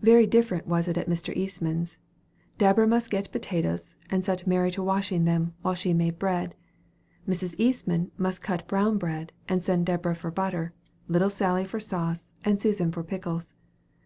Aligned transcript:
Very 0.00 0.26
different 0.26 0.66
was 0.66 0.88
it 0.88 0.96
at 0.96 1.08
Mr. 1.10 1.36
Eastman's. 1.36 1.98
Deborah 2.56 2.86
must 2.86 3.10
get 3.10 3.30
potatoes, 3.30 3.96
and 4.08 4.24
set 4.24 4.46
Mary 4.46 4.70
to 4.70 4.82
washing 4.82 5.26
them, 5.26 5.52
while 5.60 5.74
she 5.74 5.92
made 5.92 6.18
bread. 6.18 6.54
Mrs. 7.28 7.54
Eastman 7.58 8.10
must 8.16 8.40
cut 8.40 8.66
brown 8.66 8.96
bread, 8.96 9.30
and 9.46 9.62
send 9.62 9.84
Deborah 9.84 10.14
for 10.14 10.30
butter, 10.30 10.72
little 11.06 11.28
Sally 11.28 11.66
for 11.66 11.80
sauce, 11.80 12.32
and 12.46 12.58
Susan 12.62 12.90
for 12.90 13.02
pickles. 13.02 13.56